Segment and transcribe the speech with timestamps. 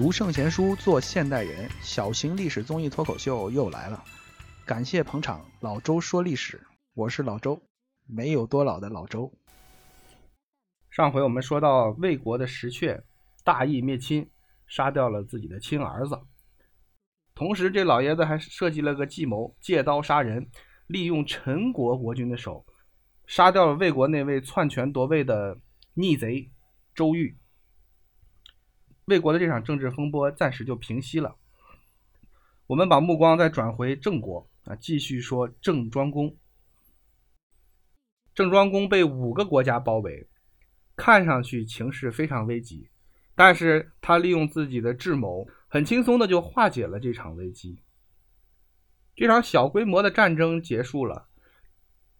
[0.00, 4.02] 读圣贤书，做现代人，小型历史综艺脱口秀又来了。
[4.64, 6.58] 感谢捧场，老周说历史，
[6.94, 7.60] 我是老周，
[8.06, 9.30] 没有多老的老周。
[10.88, 13.02] 上回我们说到魏国的石阙
[13.44, 14.26] 大义灭亲，
[14.66, 16.18] 杀掉了自己的亲儿子，
[17.34, 20.48] 同时这老爷子还设计了个计谋，借刀杀人，
[20.86, 22.64] 利用陈国国君的手，
[23.26, 25.58] 杀掉了魏国那位篡权夺位的
[25.92, 26.50] 逆贼
[26.94, 27.36] 周瑜。
[29.10, 31.36] 魏国的这场政治风波暂时就平息了。
[32.68, 36.36] 我们把目光再转回郑国啊，继续说郑庄公。
[38.32, 40.28] 郑庄公被五个国家包围，
[40.94, 42.88] 看上去情势非常危急，
[43.34, 47.82] 但是他利用自己的智谋，很轻松的就化解了这场危机。
[49.16, 51.26] 这场小规模的战争结束了，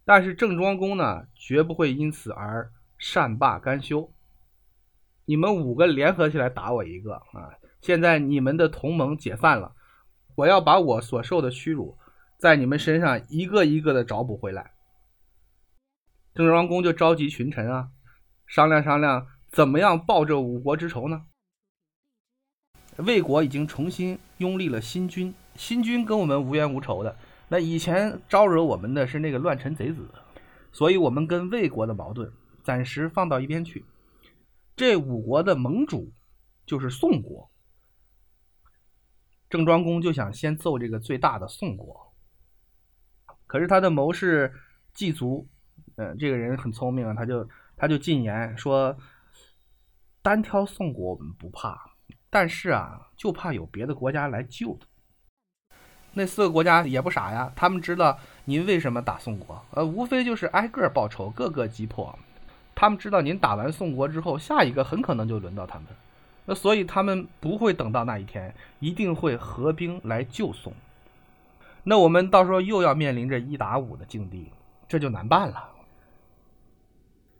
[0.03, 4.11] 但是郑庄公呢，绝不会因此而善罢甘休。
[5.31, 7.55] 你们五个联合起来打我一个啊！
[7.79, 9.73] 现在你们的同盟解散了，
[10.35, 11.97] 我要把我所受的屈辱，
[12.37, 14.73] 在你们身上一个一个的找补回来。
[16.33, 17.91] 郑庄公就召集群臣啊，
[18.45, 21.21] 商量商量怎么样报这五国之仇呢？
[22.97, 27.15] 魏国已经重新拥立了新君，新君跟我们无冤无仇的，
[27.47, 30.05] 那以前招惹我们的是那个乱臣贼子，
[30.73, 32.29] 所以我们跟魏国的矛盾
[32.65, 33.85] 暂时放到一边去。
[34.81, 36.11] 这五国的盟主
[36.65, 37.47] 就是宋国，
[39.47, 42.11] 郑庄公就想先揍这个最大的宋国。
[43.45, 44.51] 可是他的谋士
[44.91, 45.47] 季足，
[45.97, 48.97] 嗯，这个人很聪明啊，他就他就进言说，
[50.23, 51.79] 单挑宋国我们不怕，
[52.31, 54.87] 但是啊，就怕有别的国家来救他。
[56.13, 62.17] 那四个国家也不傻呀，他们知道您为什么打宋国，呃，无非就是挨个报仇，各个击破。
[62.81, 65.85] 他们知道您打完宋国之后，下一个很可能就轮到他们，
[66.45, 70.73] 那所以他们不会等到那一天，一定会合兵来救宋。
[71.83, 74.51] 那我们到时候又要面临着一打五的境地，
[74.87, 75.69] 这就难办了。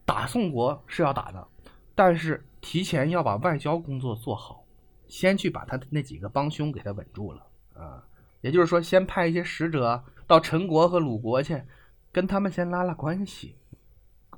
[0.06, 1.47] 打宋国是要打的，
[1.96, 4.63] 但是提前要把外交工作做好，
[5.08, 8.03] 先去把他的那几个帮凶给他稳住了啊。
[8.41, 11.63] 也就是说，先派一些使者到陈国和鲁国去，
[12.12, 13.56] 跟他们先拉拉关系。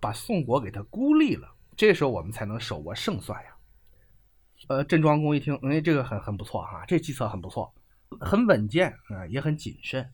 [0.04, 1.48] 把宋国给他孤立了，
[1.78, 3.56] 这时候我们才能手握胜算呀。
[4.68, 7.74] 呃，郑庄公一听，哎，这个很很不错哈，这计策很不错，
[8.20, 10.06] 很稳健啊，也很谨慎。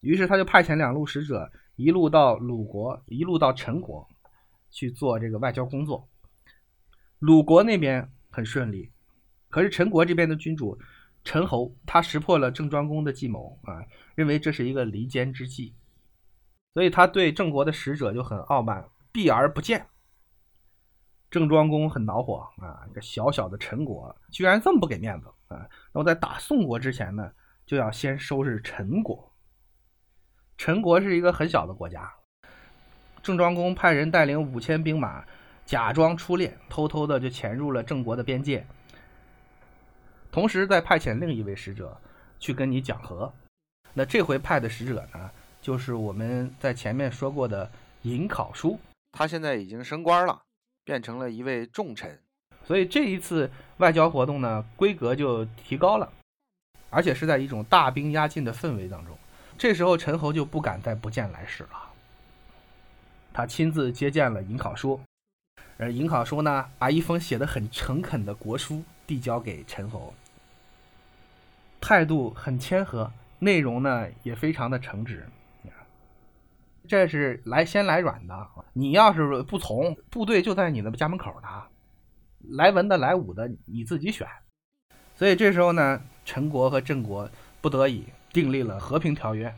[0.00, 4.08] 于是他就派遣两路使者，一路到鲁国，一路到陈国
[4.70, 6.08] 去做这个外交工作。
[7.18, 8.90] 鲁国那边很顺利，
[9.50, 10.78] 可是陈国这边的君主
[11.22, 13.84] 陈侯，他识破了郑庄公的计谋啊，
[14.14, 15.74] 认为这是一个离间之计。
[16.76, 19.86] 所以他对郑国的使者就很傲慢，避而不见。
[21.30, 25.66] 郑庄公很恼火啊，一个小小的陈国居然这么不给面子啊！
[25.90, 27.32] 那我在打宋国之前呢，
[27.64, 29.34] 就要先收拾陈国。
[30.58, 32.12] 陈国是一个很小的国家，
[33.22, 35.24] 郑庄公派人带领五千兵马，
[35.64, 38.66] 假装出猎，偷偷的就潜入了郑国的边界，
[40.30, 41.98] 同时再派遣另一位使者
[42.38, 43.32] 去跟你讲和。
[43.94, 45.30] 那这回派的使者呢？
[45.66, 47.68] 就是我们在前面说过的
[48.02, 48.78] 尹考叔，
[49.10, 50.40] 他现在已经升官了，
[50.84, 52.16] 变成了一位重臣，
[52.64, 56.08] 所以这一次外交活动呢，规格就提高了，
[56.88, 59.18] 而且是在一种大兵压境的氛围当中。
[59.58, 61.90] 这时候陈侯就不敢再不见来使了，
[63.32, 65.00] 他亲自接见了尹考叔，
[65.78, 70.14] 而尹考叔呢，把一封写的很诚恳的国书递交给陈侯，
[71.80, 73.10] 态度很谦和，
[73.40, 75.24] 内容呢也非常的诚挚。
[76.86, 81.48] 这是来先来软的，你要是不从，部队就在你的家门口呢。
[82.50, 84.26] 来文的来武的你自己选。
[85.14, 87.28] 所以这时候呢，陈国和郑国
[87.60, 89.52] 不得已订立了和平条约。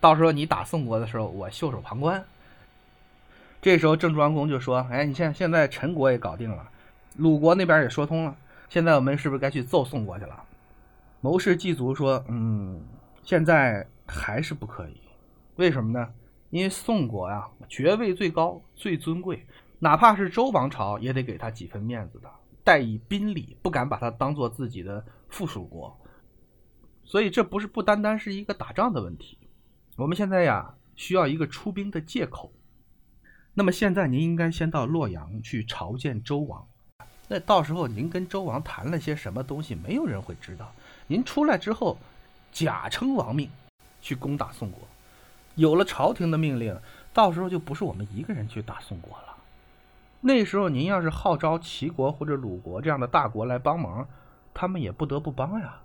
[0.00, 2.24] 到时候你打宋国的时候，我袖手旁观。
[3.60, 6.68] 这时候郑庄公就说：“哎，你现现在陈国也搞定了，
[7.16, 8.36] 鲁国那边也说通了，
[8.68, 10.42] 现在我们是不是该去揍宋国去了？”
[11.20, 12.82] 谋士季足说：“嗯，
[13.22, 15.00] 现在还是不可以。
[15.56, 16.08] 为什么呢？”
[16.52, 19.46] 因为宋国呀，爵位最高、最尊贵，
[19.78, 22.30] 哪怕是周王朝也得给他几分面子的，
[22.62, 25.98] 待以宾礼，不敢把他当做自己的附属国。
[27.06, 29.38] 所以这不是不单单是一个打仗的问题，
[29.96, 32.52] 我们现在呀需要一个出兵的借口。
[33.54, 36.68] 那么现在您应该先到洛阳去朝见周王，
[37.28, 40.70] 那到时候您跟周王谈了些什么东西，没有人会知道。
[41.06, 41.96] 您出来之后，
[42.52, 43.48] 假称王命，
[44.02, 44.82] 去攻打宋国。
[45.54, 46.78] 有了朝廷的命令，
[47.12, 49.36] 到时候就不是我们一个人去打宋国了。
[50.20, 54.08] 那时候您要是号召齐国或者鲁国这样的大国来帮忙，
[54.54, 55.82] 他们也不得不帮呀。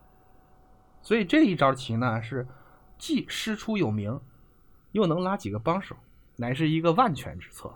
[1.02, 2.48] 所以这一招棋呢，是
[2.98, 4.19] 既师出有名，
[4.92, 5.96] 又能拉几个帮手，
[6.36, 7.74] 乃是一个万全之策。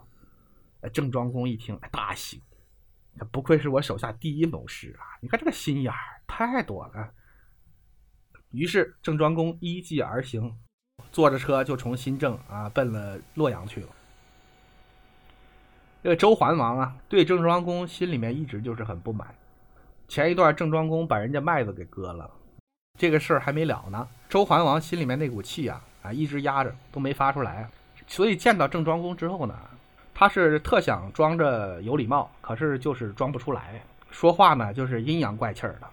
[0.94, 2.42] 郑庄公一听大喜，
[3.32, 5.18] 不愧是我手下第一谋士啊！
[5.22, 7.12] 你看这个心眼儿太多了。
[8.52, 10.58] 于是郑庄公依计而行，
[11.12, 13.88] 坐着车就从新郑啊奔了洛阳去了。
[16.04, 19.28] 这个周桓王啊，对郑庄公心里面一直就是很不满。
[20.08, 22.30] 前一段郑庄公把人家麦子给割了。
[23.00, 27.70] 这个事儿还没了呢，周桓王心里面那股气啊啊一直压着都没发出来，
[28.08, 29.56] 所以见到郑庄公之后呢，
[30.14, 35.88] 他是特想装着有礼貌，可是就是装不出来，说话呢就是阴阳怪气儿的。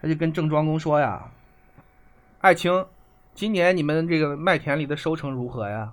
[0.00, 1.30] 他就跟郑庄公说呀
[2.42, 2.84] ：“爱卿，
[3.34, 5.92] 今年你们这个麦田里的收成如何呀？”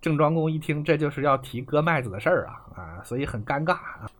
[0.00, 4.10] 郑庄公一听，这就是要提割麦子的事儿啊啊，所以很尴尬啊。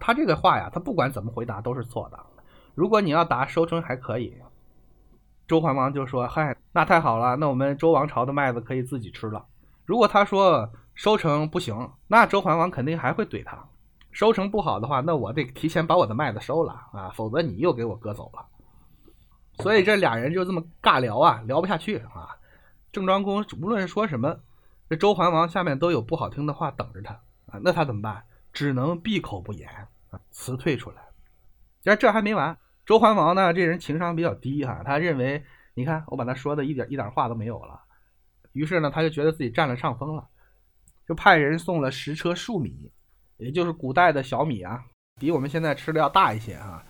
[0.00, 2.18] 他这个话呀，他不管怎么回答都是错的。
[2.74, 4.34] 如果你要答收成还可以。
[5.46, 9.44] 周桓王就说：“嗨，那太好了，那我们周王朝的麦子可以自己吃了。
[9.86, 13.58] 如果他说收成不行，那周桓王肯定还会怼他。
[14.10, 18.44] 收成不好的话，那我得提前把我的麦子收了啊，否则你又给我割走了。
[19.60, 22.36] 所以这俩人就这么尬聊啊，聊不下去啊。
[22.92, 24.40] 郑庄公无论说什么，
[24.88, 27.14] 这周桓王下面都有不好听的话等着他
[27.46, 27.60] 啊。
[27.62, 28.24] 那他怎么办？
[28.52, 29.68] 只能闭口不言
[30.10, 30.96] 啊，辞退出来。
[31.84, 32.56] 但这还没完。”
[32.86, 35.44] 周桓王呢，这人情商比较低哈，他认为，
[35.74, 37.78] 你看我把他说的一点一点话都没有了，
[38.52, 40.26] 于是呢，他就觉得自己占了上风了，
[41.06, 42.90] 就派人送了十车粟米，
[43.36, 44.82] 也就是古代的小米啊，
[45.20, 46.82] 比我们现在吃的要大一些啊，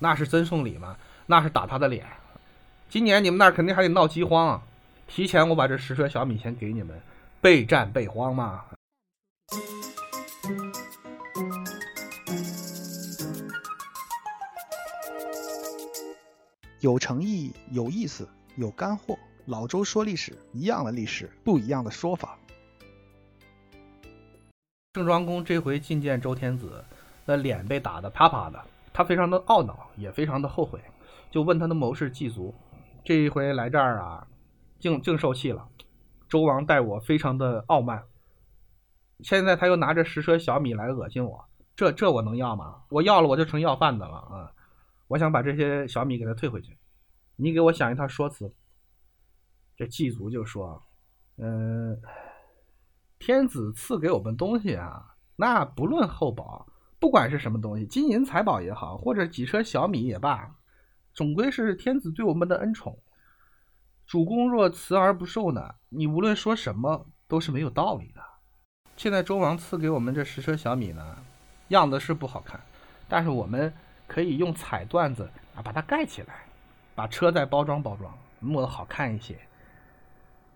[0.00, 0.96] 那是真送礼吗？
[1.26, 2.06] 那是打他的脸。
[2.88, 4.62] 今年你们那儿肯定还得闹饥荒啊，
[5.08, 7.00] 提前我把这十车小米先给你们，
[7.40, 8.64] 备战备荒嘛。
[16.80, 19.18] 有诚意、有意思、有干货。
[19.46, 22.38] 老周说历史，一样的历史，不一样的说法。
[24.92, 26.84] 郑庄公这回觐见周天子，
[27.24, 30.80] 那脸被打得啪啪的，他非常的懊恼，也非常的后悔，
[31.30, 32.54] 就问他的谋士季足
[33.04, 34.26] ：“这一回来这儿啊，
[34.78, 35.68] 净净受气了。
[36.28, 38.02] 周王待我非常的傲慢，
[39.20, 41.44] 现在他又拿着十车小米来恶心我，
[41.74, 42.82] 这这我能要吗？
[42.88, 44.52] 我要了我就成要饭的了啊！”
[45.08, 46.76] 我想把这些小米给他退回去，
[47.36, 48.52] 你给我想一套说辞。
[49.76, 50.82] 这祭祖就说
[51.38, 52.00] ：“嗯，
[53.20, 56.66] 天子赐给我们东西啊，那不论厚薄，
[56.98, 60.55] 不管是什么东西，金银财宝也好，或者几车小米也罢，
[61.16, 62.96] 总归是天子对我们的恩宠。
[64.06, 68.20] 主公若辞而不受呢，你无论说什么都是没有道理的。
[68.96, 71.16] 现在周王赐给我们这十车小米呢，
[71.68, 72.60] 样子是不好看，
[73.08, 73.74] 但是我们。”
[74.08, 76.44] 可以用彩缎子啊把它盖起来，
[76.94, 79.36] 把车再包装包装，磨得好看一些。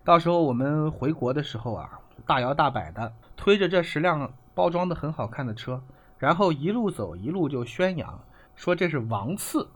[0.05, 5.83] 到时候我们回国的时候啊，大摇大摆的推着这十辆包装的很好看的车，
[6.17, 8.23] 然后一路走一路就宣扬
[8.55, 9.67] 说这是王赐，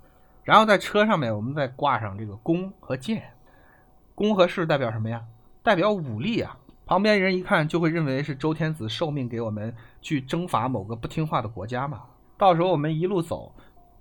[0.45, 3.33] 然后在车上面我们再挂上这个弓和箭，
[4.13, 5.22] 弓和士代表什么呀？
[5.62, 6.58] 代表武力啊。
[6.86, 12.03] 旁边人一看就会认为是周天子受命给我们去征伐某个不听话的国家嘛。
[12.38, 13.53] 到时候我们一路走。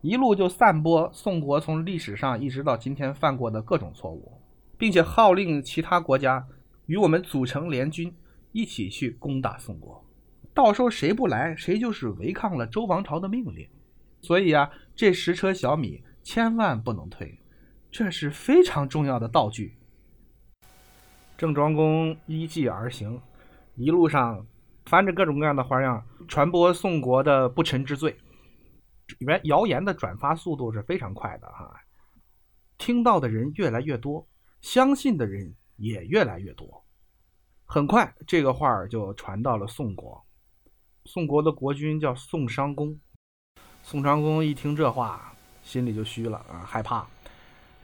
[0.03, 4.39] 一路就散播宋国从历史上一直到今天犯过的各种错误，
[4.77, 6.47] 并且号令其他国家
[6.85, 8.15] 与我们组成联军，
[8.53, 10.05] 一起去攻打宋国。
[10.53, 13.67] 到时候谁不来，谁就是违抗了周王朝的命令。
[14.21, 17.39] 所以啊，这十车小米千万不能退，
[17.91, 19.77] 这是非常重要的道具。
[21.37, 23.21] 郑庄公依计而行，
[23.77, 24.47] 一路上
[24.87, 28.17] 翻着各种各样的花样，传播宋国的不臣之罪。
[29.19, 31.79] 原谣言的转发速度是非常快的哈，
[32.79, 34.27] 听到的人越来越多，
[34.63, 36.83] 相信的人也越来越多。
[37.67, 40.25] 很快，这个话儿就传到了宋国。
[41.05, 42.99] 宋国的国君叫宋商公。
[43.83, 45.34] 宋商公一听这话，
[45.65, 47.05] 心里就虚了啊，害怕，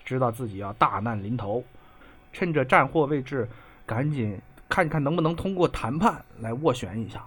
[0.05, 1.65] 知道自己要大难临头，
[2.33, 3.49] 趁着战祸未至，
[3.85, 7.25] 赶紧看看能不能通过谈判来斡旋一下。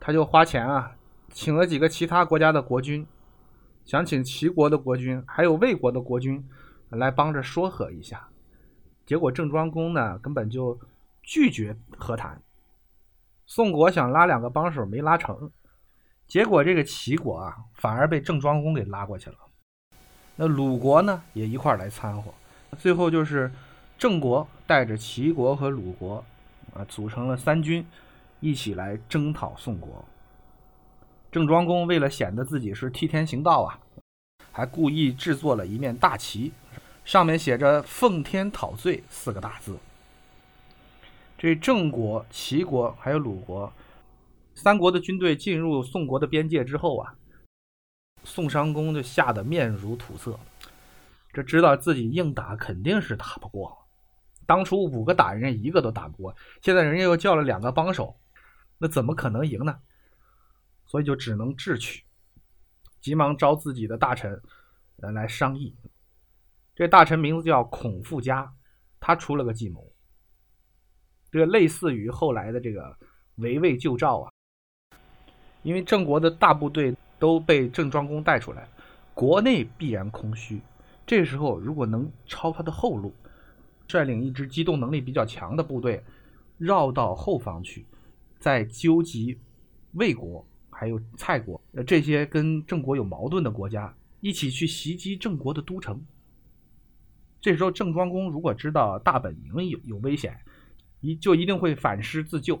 [0.00, 0.94] 他就花钱啊。
[1.30, 3.06] 请了几个其他国家的国君，
[3.84, 6.42] 想请齐国的国君，还有魏国的国君
[6.88, 8.26] 来帮着说和一下。
[9.04, 10.78] 结果郑庄公呢，根本就
[11.22, 12.40] 拒绝和谈。
[13.44, 15.50] 宋国想拉两个帮手没拉成，
[16.28, 19.36] 结果这个齐国啊，反而被郑庄公给拉过去了。
[20.36, 22.32] 那鲁国呢，也一块来掺和。
[22.78, 23.50] 最后就是
[23.96, 26.22] 郑国带着齐国和鲁国
[26.74, 27.84] 啊，组成了三军，
[28.40, 30.04] 一起来征讨宋国。
[31.32, 33.80] 郑庄公为了显得自己是替天行道啊，
[34.52, 36.52] 还故意制作了一面大旗，
[37.06, 39.78] 上面写着“奉天讨罪”四个大字。
[41.38, 43.72] 这郑国、齐国还有鲁国
[44.58, 47.14] 三国的军队进入宋国的边界之后啊，
[48.24, 50.36] 宋襄公就吓得面如土色，
[51.32, 53.86] 这知道自己硬打肯定是打不过。
[54.46, 58.18] 当初五个打人家一个都打不过，现在人家又叫了两个帮手，
[58.78, 59.78] 那怎么可能赢呢？
[60.86, 62.02] 所以就只能智取，
[63.00, 64.42] 急忙招自己的大臣
[64.96, 65.72] 呃来商议。
[66.74, 68.52] 这大臣名字叫孔富嘉，
[68.98, 69.88] 他出了个计谋。
[71.30, 72.98] 这个类似于后来的这个
[73.36, 74.32] 围魏救赵啊，
[75.68, 78.66] 因为郑国的大部队都被郑庄公带出来，
[79.12, 80.62] 国内必然空虚。
[81.06, 83.12] 这时候如果能抄他的后路，
[83.86, 86.02] 率领一支机动能力比较强的部队
[86.56, 87.84] 绕到后方去，
[88.38, 89.38] 再纠集
[89.92, 96.02] 魏国还有蔡国呃这些跟郑国有矛盾的国家一起去袭击郑国的都城。
[97.42, 100.34] 这时候郑庄公如果知道大本营有有危险，
[101.02, 102.58] 一就一定会反师自救。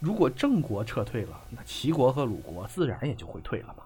[0.00, 3.84] 如果郑国撤退了，那齐国和鲁国自然也就会退了嘛。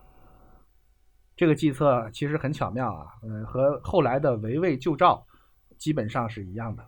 [1.36, 5.24] 这个计策其实很巧妙啊，嗯，和后来的围魏救赵
[5.76, 6.84] 基本上是一样的。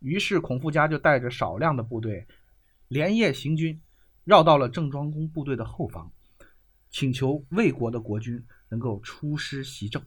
[0.00, 2.26] 于是孔富嘉就带着少量的部队
[2.88, 3.80] 连夜行军，
[4.24, 6.12] 绕到了郑庄公部队的后方，
[6.90, 10.02] 请求魏国的国君能够出师袭郑。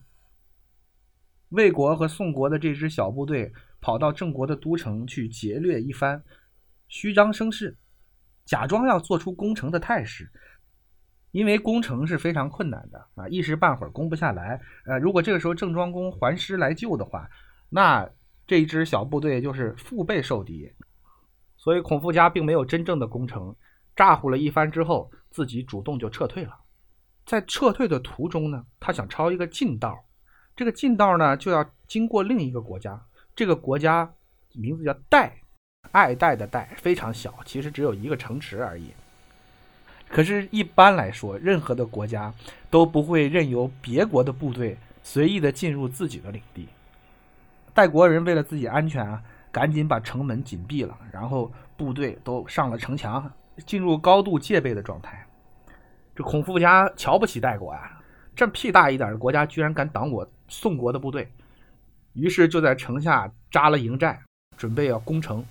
[1.48, 6.22] 魏国和宋国的这支小部队跑到郑国的都城去劫掠一番，
[6.88, 7.76] 虚张声势，
[8.44, 10.30] 假装要做出攻城的态势。
[11.30, 14.58] 因为攻城是非常困难的啊，一时半会儿攻不下来。
[14.86, 17.28] 呃，如果这个时候郑庄公还师来救的话，
[17.68, 18.08] 那
[18.46, 20.72] 这一支小部队就是腹背受敌。
[21.58, 23.54] 所以孔富嘉并没有真正的攻城，
[23.94, 26.58] 咋呼了一番之后，自己主动就撤退了。
[27.26, 30.02] 在撤退的途中呢，他想抄一个近道。
[30.56, 32.98] 这个近道呢，就要经过另一个国家，
[33.36, 34.10] 这个国家
[34.54, 35.38] 名字叫代，
[35.92, 38.92] 爱戴的戴，非常小，其实只有一个城池而已。
[40.08, 42.32] 可是，一般来说，任何的国家
[42.70, 46.68] 都不会任由别国的部队随意的进入自己的领地。
[47.74, 53.30] 戴国人为了自己安全啊，赶紧把城门紧闭了，然后部队都上了城墙，
[53.66, 55.26] 进入高度戒备的状态。
[56.16, 58.00] 这孔富家瞧不起戴国呀。
[58.34, 61.30] 这屁大一点的国家居然敢挡我宋国的部队，
[62.14, 64.18] 于是就在城下扎了营寨，
[64.56, 65.44] 准备要攻城。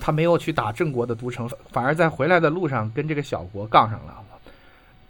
[0.00, 4.24] 他没有去打郑国的都城，反而在回来的路上跟这个小国杠上了。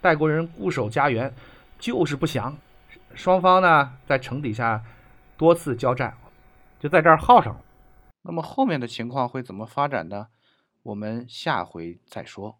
[0.01, 1.33] 代国人固守家园，
[1.79, 2.55] 就是不降。
[3.15, 4.83] 双方呢在城底下
[5.37, 6.15] 多次交战，
[6.79, 7.61] 就在这儿耗上了。
[8.21, 10.27] 那么后面的情况会怎么发展呢？
[10.83, 12.59] 我们下回再说。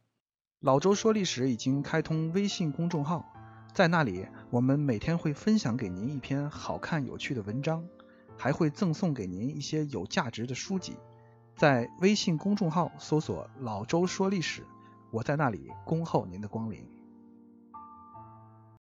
[0.59, 3.25] 老周说历史已经开通微信公众号。
[3.73, 7.83] 在那里，我们每天会分享给您一篇好看有趣的文章，
[8.37, 10.95] 还会赠送给您一些有价值的书籍。
[11.55, 14.65] 在微信公众号搜索“老周说历史”，
[15.09, 16.94] 我在那里恭候您的光临。